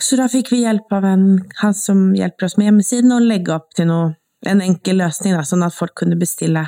Så 0.00 0.16
da 0.16 0.30
fikk 0.32 0.48
vi 0.54 0.62
hjelp 0.62 0.88
av 0.96 1.04
en, 1.04 1.26
han 1.60 1.76
som 1.76 2.14
hjelper 2.16 2.46
oss 2.46 2.56
med 2.56 2.70
hjemmesiden, 2.70 3.12
å 3.12 3.20
legge 3.20 3.52
opp 3.52 3.74
til 3.76 3.90
noe, 3.90 4.14
en 4.48 4.62
enkel 4.64 5.02
løsning, 5.02 5.34
da, 5.36 5.44
sånn 5.44 5.66
at 5.66 5.76
folk 5.76 5.98
kunne 6.00 6.16
bestille 6.16 6.62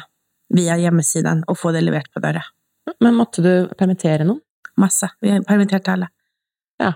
via 0.53 0.77
hjemmesiden 0.81 1.45
og 1.49 1.59
få 1.59 1.73
det 1.75 1.85
levert 1.85 2.11
på 2.13 2.23
døra. 2.23 2.43
Men 3.01 3.17
måtte 3.17 3.45
du 3.45 3.53
permittere 3.79 4.27
noen? 4.27 4.43
Masse. 4.81 5.09
Vi 5.21 5.35
permitterte 5.47 5.93
alle. 5.93 6.09
Ja. 6.81 6.95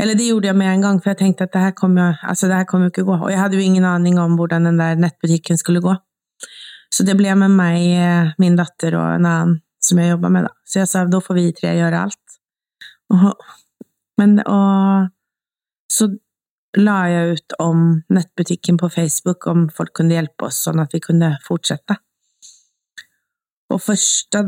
Eller 0.00 0.16
det 0.16 0.28
gjorde 0.30 0.48
jeg 0.48 0.56
med 0.56 0.70
en 0.70 0.86
gang, 0.86 1.00
for 1.02 1.12
jeg 1.12 1.20
tenkte 1.20 1.46
at 1.46 1.52
det 1.52 1.64
her 1.66 1.74
kommer 1.76 2.06
jo 2.06 2.30
altså 2.30 2.48
det 2.48 2.60
her 2.60 2.68
kom 2.70 2.84
jo 2.84 2.92
ikke 2.92 3.04
gå. 3.08 3.18
Og 3.18 3.30
jeg 3.30 3.40
hadde 3.40 3.58
jo 3.58 3.64
ingen 3.64 3.84
aning 3.88 4.18
om 4.20 4.38
hvordan 4.38 4.70
den 4.70 4.80
der 4.80 4.96
nettbutikken 5.00 5.60
skulle 5.60 5.84
gå. 5.84 5.94
Så 6.92 7.04
det 7.08 7.16
ble 7.16 7.34
med 7.40 7.52
meg, 7.56 7.84
eh, 7.96 8.32
min 8.40 8.56
datter 8.56 8.96
og 8.98 9.16
en 9.16 9.28
annen 9.28 9.60
som 9.82 9.98
jeg 9.98 10.12
jobba 10.12 10.30
med, 10.30 10.46
da. 10.46 10.52
Så 10.68 10.82
jeg 10.82 10.90
sa 10.90 11.04
da 11.08 11.20
får 11.20 11.38
vi 11.38 11.46
tre 11.56 11.72
gjøre 11.76 12.02
alt. 12.06 12.36
Og, 13.12 13.32
men, 14.20 14.38
og 14.46 15.08
så 15.92 16.08
la 16.78 16.98
jeg 17.10 17.36
ut 17.36 17.56
om 17.60 17.82
nettbutikken 18.12 18.78
på 18.80 18.88
Facebook, 18.92 19.46
om 19.50 19.66
folk 19.72 19.92
kunne 19.98 20.16
hjelpe 20.16 20.48
oss 20.48 20.62
sånn 20.66 20.80
at 20.80 20.94
vi 20.94 21.02
kunne 21.04 21.34
fortsette. 21.44 21.98
Og 23.72 23.82
första 23.82 24.38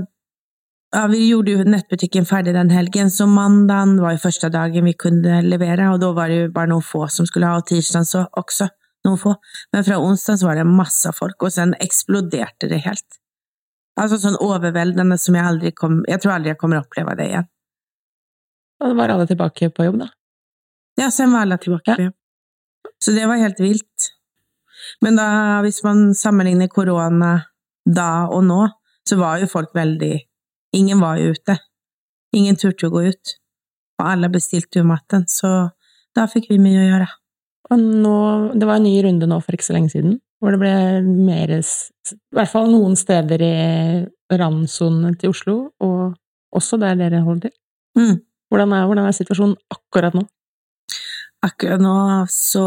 ja, 0.97 1.07
Vi 1.07 1.29
gjorde 1.29 1.51
jo 1.51 1.65
nettbutikken 1.65 2.27
ferdig 2.27 2.55
den 2.55 2.71
helgen, 2.71 3.11
så 3.11 3.27
mandagen 3.27 3.97
var 4.03 4.15
jo 4.15 4.23
første 4.23 4.51
dagen 4.53 4.85
vi 4.87 4.93
kunne 4.95 5.41
levere, 5.43 5.89
og 5.91 6.01
da 6.03 6.13
var 6.15 6.31
det 6.31 6.37
jo 6.39 6.51
bare 6.55 6.71
noen 6.71 6.85
få 6.85 7.07
som 7.11 7.27
skulle 7.27 7.49
ha, 7.51 7.59
og 7.59 8.07
så 8.07 8.27
også 8.31 8.69
noen 9.05 9.19
få. 9.19 9.35
Men 9.73 9.85
fra 9.85 9.99
onsdag 9.99 10.39
så 10.39 10.47
var 10.47 10.61
det 10.61 10.67
masse 10.69 11.11
folk, 11.17 11.43
og 11.43 11.53
sen 11.53 11.75
eksploderte 11.83 12.71
det 12.71 12.85
helt. 12.85 13.19
Altså 13.99 14.21
sånn 14.23 14.39
overveldende 14.43 15.19
som 15.23 15.37
jeg 15.39 15.47
aldri 15.47 15.71
kom 15.71 16.01
Jeg 16.11 16.19
tror 16.23 16.33
aldri 16.35 16.51
jeg 16.51 16.59
kommer 16.59 16.81
å 16.81 16.83
oppleve 16.83 17.15
det 17.19 17.29
igjen. 17.31 17.51
Og 18.83 18.97
var 18.99 19.13
alle 19.15 19.27
tilbake 19.31 19.71
på 19.71 19.87
jobb, 19.87 20.01
da? 20.03 20.09
Ja, 20.99 21.11
sen 21.15 21.33
var 21.33 21.47
alle 21.47 21.59
tilbake 21.63 21.95
på 21.95 22.07
jobb. 22.09 22.17
Så 23.03 23.15
det 23.15 23.27
var 23.31 23.43
helt 23.43 23.61
vilt. 23.63 24.09
Men 25.03 25.19
da, 25.19 25.27
hvis 25.65 25.83
man 25.87 26.11
sammenligner 26.19 26.71
korona 26.73 27.37
da 27.85 28.27
og 28.33 28.43
nå, 28.47 28.63
så 29.09 29.19
var 29.21 29.43
jo 29.43 29.51
folk 29.51 29.75
veldig 29.77 30.15
Ingen 30.75 30.99
var 30.99 31.21
jo 31.23 31.31
ute. 31.31 31.55
Ingen 32.35 32.57
turte 32.59 32.89
å 32.89 32.91
gå 32.91 33.05
ut. 33.07 33.35
Og 34.01 34.09
alle 34.11 34.27
bestilte 34.33 34.81
jo 34.81 34.89
maten, 34.89 35.23
så 35.31 35.69
da 36.19 36.25
fikk 36.27 36.49
vi 36.51 36.59
mye 36.59 36.81
å 36.81 36.87
gjøre. 36.89 37.07
Og 37.71 37.85
nå, 38.03 38.17
det 38.59 38.67
var 38.67 38.81
en 38.81 38.87
ny 38.89 38.95
runde 39.07 39.29
nå 39.31 39.39
for 39.39 39.55
ikke 39.55 39.69
så 39.69 39.77
lenge 39.77 39.93
siden, 39.93 40.17
hvor 40.43 40.51
det 40.51 40.61
ble 40.61 40.75
mer 41.07 41.53
I 41.55 41.61
hvert 41.61 42.51
fall 42.51 42.67
noen 42.73 42.99
steder 42.99 43.45
i 43.47 43.55
randsonen 44.35 45.15
til 45.21 45.31
Oslo, 45.31 45.57
og 45.79 46.19
også 46.55 46.79
der 46.83 46.99
dere 46.99 47.23
holder 47.25 47.49
til. 47.49 47.57
Mm. 47.99 48.17
Hvordan, 48.51 48.75
er, 48.75 48.89
hvordan 48.91 49.09
er 49.09 49.17
situasjonen 49.17 49.57
akkurat 49.73 50.19
nå? 50.19 50.27
Akkurat 51.47 51.83
nå 51.83 51.97
så 52.35 52.67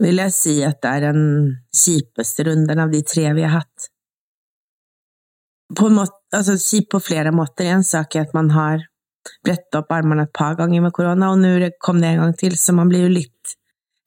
Vil 0.00 0.16
jeg 0.22 0.32
si 0.32 0.54
at 0.64 0.78
det 0.82 0.90
er 0.96 1.00
den 1.12 1.24
kjipeste 1.76 2.46
runden 2.48 2.78
av 2.80 2.90
de 2.92 3.02
tre 3.04 3.32
vi 3.36 3.42
har 3.44 3.60
hatt. 3.60 3.88
På 5.76 5.86
en 5.86 5.98
måte, 6.00 6.16
altså 6.34 6.56
kjip 6.58 6.88
på 6.94 7.00
flere 7.04 7.30
måter. 7.34 7.68
En 7.70 7.84
sak 7.86 8.16
er 8.16 8.24
at 8.26 8.34
man 8.34 8.48
har 8.54 8.82
brettet 9.44 9.76
opp 9.78 9.92
armene 9.94 10.24
et 10.26 10.32
par 10.34 10.56
ganger 10.58 10.82
med 10.82 10.94
korona, 10.96 11.28
og 11.30 11.38
nå 11.42 11.68
kom 11.84 12.00
det 12.02 12.14
en 12.14 12.22
gang 12.24 12.36
til, 12.40 12.56
så 12.58 12.72
man 12.74 12.88
blir 12.90 13.04
jo 13.06 13.12
litt 13.12 13.52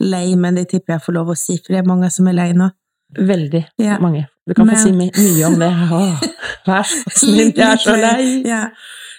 lei, 0.04 0.34
men 0.36 0.58
det 0.58 0.66
tipper 0.74 0.98
jeg 0.98 1.06
får 1.06 1.16
lov 1.20 1.30
å 1.32 1.38
si, 1.40 1.60
for 1.62 1.76
det 1.76 1.84
er 1.84 1.88
mange 1.88 2.10
som 2.12 2.28
er 2.28 2.36
lei 2.40 2.50
nå. 2.58 2.70
Veldig 3.14 3.62
Ja. 3.78 4.00
mange. 4.02 4.26
Du 4.48 4.54
kan 4.54 4.66
Men- 4.68 4.76
få 4.76 4.82
si 4.84 4.92
my 4.92 5.10
mye 5.16 5.46
om 5.46 5.60
det. 5.60 5.70
Åh, 6.02 6.22
vær 6.66 6.84
så 6.84 7.14
snill, 7.16 7.54
jeg 7.56 7.68
er 7.70 7.78
så 7.78 7.96
lei! 7.96 8.42
Ja. 8.50 8.64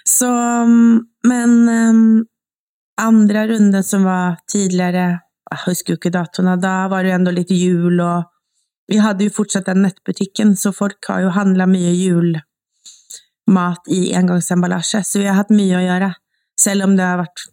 Så, 0.04 0.28
um, 0.28 1.06
men 1.24 1.68
um, 1.68 2.24
andre 3.00 3.46
runde 3.48 3.82
som 3.82 4.04
var 4.04 4.36
tidligere, 4.50 5.20
husker 5.64 5.94
jo 5.94 6.00
ikke 6.00 6.12
datoen, 6.14 6.52
da 6.60 6.88
var 6.90 7.02
det 7.02 7.12
jo 7.12 7.18
enda 7.18 7.34
litt 7.34 7.52
jul, 7.54 8.00
og 8.00 8.30
vi 8.90 9.00
hadde 9.00 9.28
jo 9.28 9.34
fortsatt 9.34 9.70
den 9.70 9.84
nettbutikken, 9.86 10.56
så 10.60 10.72
folk 10.76 11.08
har 11.08 11.24
jo 11.24 11.32
handla 11.34 11.66
mye 11.70 11.94
julmat 11.96 13.88
i 13.92 14.12
engangsemballasje, 14.16 15.04
så 15.04 15.22
vi 15.22 15.28
har 15.30 15.38
hatt 15.40 15.54
mye 15.54 15.78
å 15.78 15.84
gjøre. 15.84 16.12
Selv 16.60 16.86
om 16.86 16.94
det 16.98 17.06
har 17.06 17.22
vært 17.22 17.46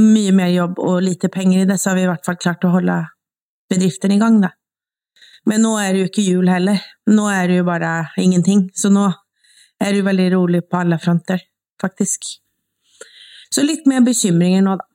mye 0.00 0.32
mer 0.36 0.52
jobb 0.52 0.78
og 0.82 1.02
lite 1.04 1.28
penger 1.32 1.64
i 1.64 1.68
det, 1.68 1.80
så 1.80 1.90
har 1.90 1.98
vi 1.98 2.06
i 2.06 2.10
hvert 2.10 2.24
fall 2.24 2.38
klart 2.40 2.64
å 2.64 2.72
holde 2.74 3.00
bedriften 3.70 4.14
i 4.14 4.20
gang, 4.20 4.40
da. 4.44 4.52
Men 5.46 5.62
nå 5.62 5.76
er 5.78 5.92
det 5.92 6.00
jo 6.00 6.08
ikke 6.10 6.26
jul 6.26 6.48
heller. 6.50 6.80
Nå 7.06 7.28
er 7.30 7.46
det 7.46 7.60
jo 7.60 7.66
bare 7.68 7.92
ingenting. 8.18 8.64
Så 8.74 8.90
nå 8.90 9.04
er 9.78 9.92
det 9.92 10.00
jo 10.00 10.08
veldig 10.08 10.26
rolig 10.34 10.62
på 10.66 10.80
alle 10.80 10.98
fronter, 10.98 11.44
faktisk. 11.82 12.26
Så 13.54 13.62
litt 13.62 13.86
mer 13.86 14.02
bekymringer 14.06 14.64
nå, 14.66 14.74
da. 14.80 14.88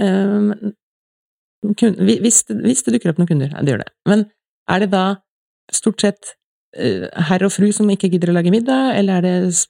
Kun, 0.00 1.94
hvis, 1.98 2.42
det- 2.46 2.92
dukker 2.94 3.10
opp 3.10 3.18
noen 3.18 3.28
kunder, 3.30 3.48
ja, 3.50 3.62
det 3.64 3.72
gjør 3.72 3.80
det, 3.84 3.92
men 4.06 4.26
er 4.70 4.78
det 4.84 4.90
da 4.92 5.04
stort 5.72 6.00
sett 6.04 6.34
uh, 6.78 7.08
herr 7.28 7.42
og 7.46 7.52
fru 7.54 7.70
som 7.74 7.88
ikke 7.90 8.10
gidder 8.12 8.30
å 8.30 8.36
lage 8.36 8.52
middag, 8.54 8.92
eller 8.98 9.18
er 9.18 9.22
det 9.26 9.66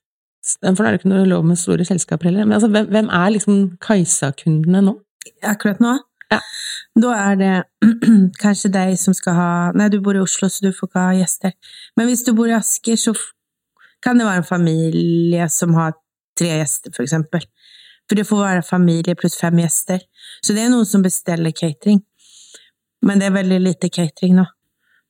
For 0.47 0.83
da 0.83 0.89
er 0.91 0.95
det 0.95 1.01
ikke 1.01 1.11
noe 1.11 1.27
lov 1.27 1.45
med 1.45 1.59
store 1.59 1.83
selskaper 1.85 2.29
heller. 2.29 2.45
Men 2.47 2.55
altså, 2.61 2.69
hvem, 2.71 2.87
hvem 2.95 3.09
er 3.11 3.33
liksom 3.35 3.57
Kajsa-kundene 3.83 4.83
nå? 4.87 4.93
Akkurat 5.43 5.81
nå, 5.83 5.97
Ja. 6.31 6.39
da 7.03 7.15
er 7.33 7.37
det 7.41 7.55
kanskje 8.45 8.71
deg 8.71 8.93
som 8.99 9.15
skal 9.15 9.35
ha 9.35 9.49
Nei, 9.75 9.89
du 9.91 9.99
bor 10.01 10.15
i 10.15 10.23
Oslo, 10.23 10.47
så 10.49 10.63
du 10.63 10.71
får 10.71 10.87
ikke 10.89 11.03
ha 11.03 11.17
gjester. 11.19 11.53
Men 11.97 12.07
hvis 12.07 12.23
du 12.29 12.31
bor 12.39 12.47
i 12.47 12.55
Asker, 12.55 12.95
så 12.95 13.15
kan 14.03 14.19
det 14.19 14.27
være 14.29 14.45
en 14.45 14.47
familie 14.47 15.49
som 15.51 15.75
har 15.75 15.97
tre 16.39 16.53
gjester, 16.61 16.95
for 16.95 17.03
eksempel. 17.03 17.43
For 18.07 18.19
det 18.19 18.27
får 18.29 18.43
være 18.45 18.63
familie 18.67 19.17
pluss 19.19 19.39
fem 19.41 19.59
gjester. 19.59 20.03
Så 20.45 20.55
det 20.55 20.63
er 20.65 20.71
noen 20.71 20.87
som 20.87 21.03
bestiller 21.03 21.51
catering. 21.57 22.03
Men 23.07 23.19
det 23.21 23.29
er 23.29 23.35
veldig 23.39 23.59
lite 23.65 23.91
catering 23.93 24.37
nå. 24.39 24.45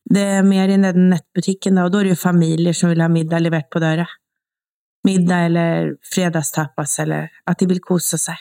Det 0.07 0.23
er 0.39 0.45
mer 0.47 0.71
i 0.71 0.77
den 0.79 1.09
nettbutikken, 1.11 1.75
da, 1.77 1.85
og 1.87 1.93
da 1.93 1.99
er 2.01 2.07
det 2.09 2.15
jo 2.15 2.21
familier 2.21 2.77
som 2.77 2.93
vil 2.93 3.03
ha 3.03 3.09
middag 3.11 3.43
levert 3.43 3.67
på 3.75 3.81
døra. 3.83 4.05
Middag 5.07 5.49
eller 5.49 5.89
fredagstapas, 6.15 6.99
eller 7.03 7.29
at 7.47 7.59
de 7.59 7.67
vil 7.71 7.83
kose 7.83 8.19
seg. 8.23 8.39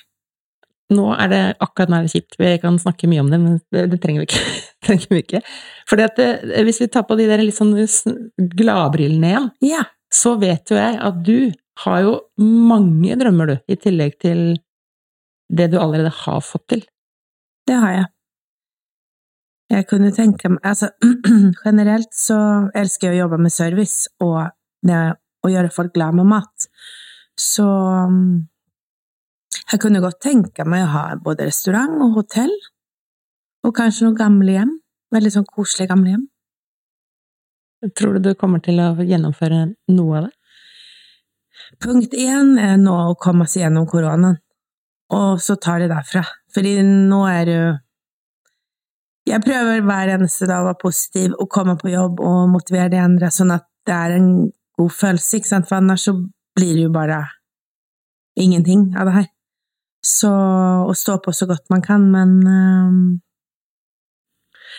nå 0.93 1.07
er 1.17 1.29
det 1.31 1.39
akkurat 1.65 1.89
nå 1.89 1.97
er 1.97 2.05
det 2.05 2.11
kjipt, 2.13 2.35
vi 2.37 2.51
kan 2.61 2.75
snakke 2.77 3.07
mye 3.09 3.23
om 3.23 3.31
det, 3.33 3.39
men 3.41 3.55
det, 3.73 3.87
det 3.89 3.97
trenger 4.03 4.21
vi 4.21 4.27
ikke. 4.29 4.41
trenger 4.85 5.07
vi 5.09 5.21
ikke. 5.23 5.41
Fordi 5.89 6.03
at 6.05 6.21
hvis 6.67 6.81
vi 6.83 6.87
tar 6.93 7.07
på 7.09 7.17
de 7.17 7.25
der 7.31 7.41
litt 7.41 7.57
sånn 7.57 7.73
gladbrillene 8.37 9.31
igjen, 9.31 9.49
Ja. 9.65 9.83
så 10.13 10.35
vet 10.41 10.69
jo 10.69 10.77
jeg 10.77 10.99
at 11.01 11.23
du 11.25 11.51
har 11.83 12.01
jo 12.05 12.13
mange 12.39 13.17
drømmer, 13.19 13.51
du, 13.51 13.55
i 13.67 13.77
tillegg 13.79 14.19
til 14.23 14.43
det 15.51 15.69
du 15.71 15.79
allerede 15.79 16.11
har 16.23 16.43
fått 16.43 16.67
til. 16.73 16.83
Det 17.67 17.77
har 17.81 17.95
jeg. 17.95 18.11
Jeg 19.73 19.87
kunne 19.89 20.11
tenke 20.13 20.49
meg 20.53 20.61
Altså, 20.65 20.91
generelt 21.65 22.13
så 22.13 22.37
elsker 22.77 23.09
jeg 23.09 23.17
å 23.17 23.25
jobbe 23.25 23.41
med 23.41 23.53
service 23.53 24.11
og 24.21 24.53
det 24.85 24.99
å 25.45 25.51
gjøre 25.51 25.73
folk 25.73 25.93
glad 25.93 26.17
med 26.17 26.29
mat. 26.29 26.67
Så 27.37 27.65
jeg 29.65 29.81
kunne 29.81 30.01
godt 30.03 30.21
tenke 30.23 30.65
meg 30.69 30.85
å 30.85 30.93
ha 30.93 31.03
både 31.21 31.49
restaurant 31.49 31.97
og 32.05 32.15
hotell, 32.19 32.53
og 33.65 33.73
kanskje 33.75 34.05
noen 34.05 34.19
gamlehjem. 34.19 34.73
Veldig 35.13 35.31
sånn 35.33 35.47
koselig 35.49 35.89
gamlehjem. 35.89 36.25
Tror 37.97 38.15
du 38.15 38.29
du 38.29 38.37
kommer 38.37 38.61
til 38.63 38.79
å 38.81 38.93
gjennomføre 39.01 39.61
noe 39.93 40.17
av 40.17 40.27
det? 40.27 40.33
Punkt 41.81 42.13
én 42.13 42.55
er 42.61 42.77
nå 42.81 42.93
å 43.09 43.17
komme 43.19 43.47
seg 43.49 43.65
gjennom 43.65 43.87
koronaen, 43.89 44.37
og 45.13 45.41
så 45.41 45.57
tar 45.61 45.81
det 45.83 45.91
derfra. 45.91 46.23
Fordi 46.53 46.77
nå 46.85 47.25
er 47.31 47.43
det 47.45 47.57
jo 47.57 47.73
Jeg 49.25 49.41
prøver 49.41 49.79
hver 49.81 50.09
eneste 50.13 50.45
dag 50.45 50.61
å 50.61 50.67
være 50.67 50.77
positiv 50.83 51.31
og 51.41 51.47
komme 51.49 51.73
på 51.79 51.89
jobb 51.89 52.19
og 52.21 52.43
motivere 52.51 52.91
de 52.93 52.99
andre, 53.01 53.31
sånn 53.33 53.55
at 53.55 53.63
det 53.89 53.95
er 53.95 54.11
en 54.19 54.27
god 54.77 54.91
følelse, 54.93 55.39
ikke 55.39 55.49
sant, 55.49 55.65
for 55.65 55.79
ellers 55.79 56.03
så 56.05 56.13
blir 56.53 56.75
det 56.77 56.83
jo 56.83 56.91
bare 56.93 57.23
ingenting 58.37 58.91
av 58.93 59.09
det 59.09 59.15
her. 59.15 59.25
Så 60.05 60.29
å 60.29 60.93
stå 60.93 61.17
på 61.25 61.33
så 61.33 61.47
godt 61.49 61.73
man 61.73 61.81
kan, 61.81 62.05
men 62.13 62.35
um, 62.45 62.99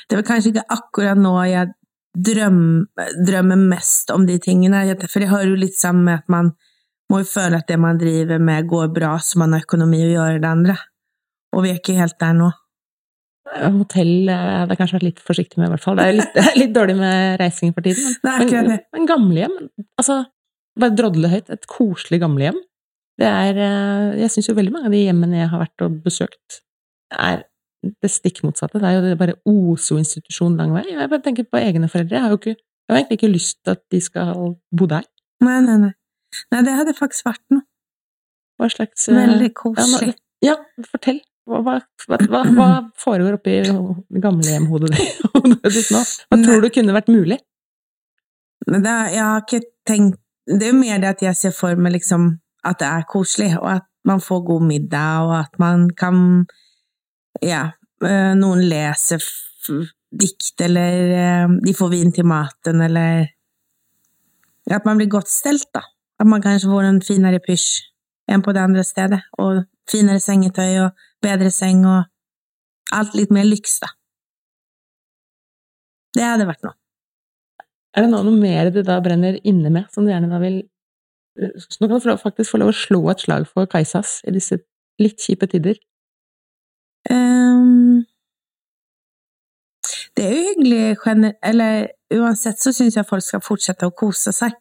det 0.07 0.21
vel 0.21 0.28
kanskje 0.28 0.52
ikke 0.52 0.69
akkurat 0.76 1.19
nå 1.19 1.35
jeg 1.50 1.75
drømmer, 2.31 3.19
drømmer 3.26 3.66
mest 3.75 4.14
om 4.14 4.31
de 4.31 4.38
tingene, 4.43 4.87
for 5.09 5.19
det 5.23 5.33
hører 5.33 5.50
jo 5.50 5.59
litt 5.59 5.75
sammen 5.78 6.07
med 6.07 6.23
at 6.23 6.31
man 6.33 6.55
må 7.13 7.23
jo 7.23 7.29
føle 7.31 7.61
at 7.61 7.69
det 7.71 7.79
man 7.81 7.99
driver 8.01 8.41
med 8.43 8.69
går 8.71 8.93
bra, 8.95 9.17
så 9.23 9.41
man 9.43 9.55
har 9.55 9.65
økonomi 9.65 10.03
å 10.05 10.13
gjøre 10.15 10.43
det 10.43 10.51
andre. 10.51 10.77
Og 11.55 11.65
vi 11.65 11.73
er 11.73 11.81
ikke 11.81 11.99
helt 11.99 12.19
der 12.21 12.37
nå. 12.37 12.51
Hotell 13.57 14.31
eh, 14.33 14.63
det 14.67 14.75
er 14.75 14.79
kanskje 14.81 14.99
vært 14.99 15.07
litt 15.07 15.21
forsiktig 15.23 15.61
med, 15.61 15.69
i 15.69 15.75
hvert 15.75 15.85
fall. 15.85 15.99
Det 16.01 16.07
er 16.07 16.17
litt, 16.19 16.39
litt 16.63 16.73
dårlig 16.75 16.97
med 16.99 17.37
reising 17.41 17.75
for 17.77 17.87
tiden. 17.87 18.17
Men, 18.27 18.51
Men, 18.51 18.81
men 18.97 19.09
gamlehjem, 19.09 19.59
altså 20.01 20.25
bare 20.77 20.97
drodle 20.99 21.31
høyt, 21.33 21.53
et 21.55 21.69
koselig 21.71 22.21
gamlehjem. 22.25 22.59
Det 23.17 23.29
er 23.31 23.61
eh, 23.65 24.17
Jeg 24.21 24.35
syns 24.35 24.51
jo 24.51 24.57
veldig 24.59 24.75
mange 24.75 24.91
av 24.91 24.97
de 24.97 25.05
hjemmene 25.07 25.39
jeg 25.39 25.53
har 25.53 25.63
vært 25.63 25.87
og 25.87 26.01
besøkt, 26.05 26.61
er 27.15 27.47
det 28.03 28.11
stikk 28.11 28.43
motsatte. 28.43 28.81
Det 28.83 28.89
er 28.89 28.97
jo 28.97 29.05
det 29.05 29.19
bare 29.21 29.39
OSO-institusjon 29.47 30.57
lang 30.59 30.75
vei. 30.75 30.89
Jeg 30.91 31.07
bare 31.13 31.23
tenker 31.23 31.47
på 31.47 31.61
egne 31.61 31.89
foreldre. 31.89 32.19
Jeg 32.19 32.25
har 32.25 32.35
jo 32.35 32.41
ikke 32.43 32.57
jeg 32.87 32.95
har 32.95 33.01
egentlig 33.01 33.19
ikke 33.19 33.33
lyst 33.33 33.57
til 33.65 33.75
at 33.75 33.81
de 33.91 34.01
skal 34.03 34.35
bo 34.79 34.87
der. 34.87 35.07
Nei, 35.43 35.57
nei, 35.65 35.77
nei. 35.83 35.93
Nei, 36.52 36.62
det 36.66 36.75
hadde 36.78 36.95
faktisk 36.97 37.26
vært 37.28 37.43
noe. 37.55 37.66
Hva 38.57 38.69
slags 38.73 39.09
eh, 39.11 39.16
Veldig 39.16 39.50
koselig. 39.57 40.14
Ja, 40.45 40.55
Ja, 40.55 40.85
fortell. 40.90 41.21
Hva, 41.47 41.61
hva, 41.62 41.76
hva, 42.26 42.40
hva 42.57 42.69
foregår 42.99 43.37
oppi 43.37 43.61
gamlehjemhodet 44.23 44.97
ditt 45.76 45.93
nå? 45.95 46.00
Hva 46.02 46.38
tror 46.43 46.64
du 46.64 46.71
kunne 46.75 46.97
vært 46.97 47.12
mulig? 47.12 47.38
Det, 48.66 48.95
jeg 49.14 49.23
har 49.23 49.45
ikke 49.45 49.61
tenkt 49.87 50.19
Det 50.47 50.66
er 50.66 50.73
jo 50.73 50.78
mer 50.81 50.99
det 51.02 51.12
at 51.12 51.23
jeg 51.23 51.38
ser 51.38 51.55
for 51.55 51.78
meg 51.78 51.95
liksom 51.95 52.33
at 52.66 52.81
det 52.81 52.87
er 52.88 53.05
koselig, 53.07 53.52
og 53.61 53.69
at 53.76 53.85
man 54.07 54.19
får 54.23 54.40
god 54.47 54.62
middag, 54.66 55.26
og 55.26 55.35
at 55.38 55.59
man 55.62 55.88
kan 55.95 56.47
Ja, 57.45 57.69
øh, 58.02 58.33
noen 58.35 58.62
leser 58.66 59.23
dikt, 60.11 60.61
eller 60.61 61.12
øh, 61.23 61.57
de 61.66 61.75
får 61.75 61.90
vin 61.93 62.12
til 62.12 62.26
maten, 62.26 62.81
eller 62.81 63.26
At 64.71 64.85
man 64.85 64.97
blir 64.99 65.11
godt 65.11 65.31
stelt, 65.31 65.69
da. 65.75 65.85
At 66.21 66.29
man 66.29 66.43
kanskje 66.45 66.71
får 66.71 66.89
en 66.89 67.03
finere 67.05 67.43
pysj 67.45 67.69
enn 68.33 68.43
på 68.43 68.55
det 68.57 68.63
andre 68.65 68.83
stedet, 68.85 69.21
og 69.39 69.65
finere 69.91 70.23
sengetøy 70.23 70.81
og 70.83 71.05
bedre 71.23 71.50
seng 71.55 71.85
og 71.87 72.09
alt 72.97 73.15
litt 73.19 73.33
mer 73.35 73.47
lyks, 73.47 73.79
da. 73.83 73.93
Det 76.17 76.25
hadde 76.25 76.49
vært 76.49 76.65
noe. 76.65 76.76
Er 77.97 78.05
det 78.05 78.13
noe 78.13 78.33
mer 78.33 78.71
du 78.73 78.83
da 78.85 78.99
brenner 79.05 79.39
inne 79.45 79.73
med, 79.73 79.89
som 79.93 80.05
du 80.05 80.13
gjerne 80.13 80.33
da 80.33 80.41
vil 80.43 80.65
Så 81.37 81.83
nå 81.83 81.89
kan 81.89 82.00
du 82.00 82.17
faktisk 82.17 82.55
få 82.55 82.59
lov 82.63 82.71
å 82.73 82.76
slå 82.76 83.00
et 83.13 83.21
slag 83.21 83.43
for 83.50 83.69
Kajsas 83.69 84.23
i 84.25 84.33
disse 84.33 84.57
litt 85.02 85.21
kjipe 85.21 85.45
tider. 85.52 85.76
Um, 87.13 88.07
det 90.17 90.25
er 90.25 90.33
jo 90.33 90.47
hyggelig 90.47 91.35
Eller 91.45 91.91
uansett 92.17 92.59
så 92.59 92.73
syns 92.73 92.97
jeg 92.97 93.07
folk 93.07 93.23
skal 93.23 93.45
fortsette 93.45 93.87
å 93.87 93.93
kose 93.93 94.33
seg. 94.33 94.57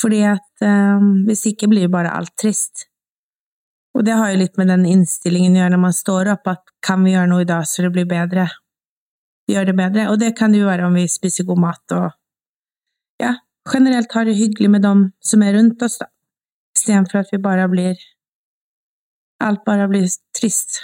Fordi 0.00 0.22
at 0.28 0.64
eh, 0.64 1.08
hvis 1.26 1.46
ikke 1.52 1.68
blir 1.70 1.88
jo 1.88 1.92
bare 1.92 2.12
alt 2.16 2.32
trist. 2.40 2.86
Og 3.96 4.04
det 4.06 4.14
har 4.16 4.30
jo 4.30 4.40
litt 4.40 4.56
med 4.60 4.70
den 4.70 4.86
innstillingen 4.88 5.56
å 5.56 5.62
gjøre 5.62 5.74
når 5.74 5.82
man 5.82 5.96
står 5.96 6.30
opp, 6.36 6.46
at 6.52 6.74
kan 6.84 7.02
vi 7.04 7.14
gjøre 7.16 7.30
noe 7.32 7.44
i 7.44 7.48
dag 7.48 7.66
så 7.66 7.84
det 7.84 7.92
blir 7.94 8.08
bedre? 8.08 8.46
Gjør 9.50 9.66
det 9.70 9.76
bedre. 9.80 10.06
Og 10.12 10.20
det 10.22 10.30
kan 10.38 10.54
det 10.54 10.62
jo 10.62 10.70
være 10.70 10.86
om 10.86 10.96
vi 10.96 11.08
spiser 11.10 11.48
god 11.48 11.62
mat 11.66 11.96
og 11.96 12.08
ja, 13.20 13.34
generelt 13.68 14.14
har 14.16 14.24
det 14.24 14.38
hyggelig 14.38 14.70
med 14.72 14.86
dem 14.86 15.02
som 15.20 15.42
er 15.44 15.52
rundt 15.58 15.82
oss, 15.84 15.98
da. 16.00 16.06
Istedenfor 16.78 17.20
at 17.20 17.34
vi 17.34 17.42
bare 17.42 17.66
blir 17.68 17.98
Alt 19.40 19.62
bare 19.64 19.86
blir 19.88 20.04
trist 20.36 20.78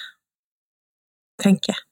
tenker 1.42 1.74
jeg. 1.74 1.82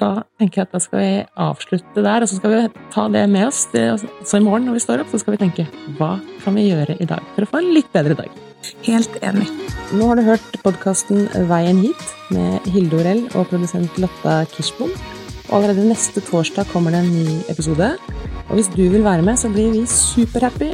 Da 0.00 0.22
tenker 0.40 0.62
jeg 0.62 0.68
at 0.68 0.72
da 0.72 0.80
skal 0.80 1.00
vi 1.02 1.10
avslutte 1.44 2.04
der, 2.04 2.24
og 2.24 2.30
så 2.30 2.38
skal 2.38 2.54
vi 2.54 2.60
ta 2.94 3.04
det 3.12 3.26
med 3.28 3.50
oss. 3.50 3.66
Det, 3.74 3.84
så 4.24 4.38
i 4.38 4.44
morgen 4.44 4.64
når 4.70 4.78
vi 4.78 4.84
står 4.86 5.02
opp, 5.02 5.10
så 5.12 5.20
skal 5.20 5.36
vi 5.36 5.42
tenke 5.42 5.66
hva 5.98 6.14
kan 6.44 6.56
vi 6.56 6.70
gjøre 6.70 6.96
i 6.96 7.08
dag 7.08 7.20
for 7.34 7.44
å 7.44 7.50
få 7.50 7.60
en 7.60 7.72
litt 7.76 7.90
bedre 7.92 8.16
dag? 8.16 8.40
Helt 8.86 9.18
enig. 9.26 9.48
Nå 9.92 10.08
har 10.08 10.16
du 10.16 10.24
hørt 10.24 10.60
podkasten 10.64 11.26
Veien 11.50 11.82
hit 11.82 12.04
med 12.32 12.68
Hilde 12.72 13.02
Orell 13.02 13.24
og 13.34 13.50
produsent 13.50 13.98
Lotta 14.00 14.42
Kirschbom. 14.54 14.92
Allerede 15.52 15.84
neste 15.84 16.22
torsdag 16.24 16.70
kommer 16.72 16.94
det 16.94 17.02
en 17.02 17.12
ny 17.12 17.40
episode. 17.52 17.92
Og 18.48 18.54
hvis 18.56 18.70
du 18.72 18.86
vil 18.86 19.04
være 19.04 19.26
med, 19.26 19.36
så 19.36 19.50
blir 19.52 19.74
vi 19.74 19.84
superhappy. 19.90 20.70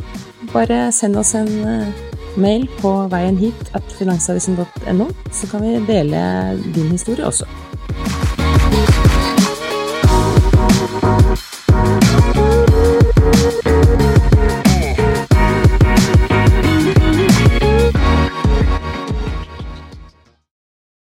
Bare 0.53 0.93
send 0.95 1.19
oss 1.19 1.35
en 1.35 1.51
eh, 1.67 2.05
mail 2.39 2.69
på 2.79 2.95
veien 3.11 3.41
hit 3.41 3.75
at 3.75 3.99
finansavisen.no, 3.99 5.11
så 5.33 5.51
kan 5.51 5.67
vi 5.67 5.75
dele 5.91 6.23
din 6.77 6.93
historie 6.95 7.27
også. 7.27 7.49